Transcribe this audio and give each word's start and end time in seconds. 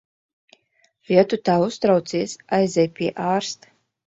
Ja 1.15 1.23
tu 1.33 1.39
tā 1.49 1.57
uztraucies, 1.67 2.35
aizej 2.59 2.89
pie 2.97 3.13
ārsta. 3.29 3.73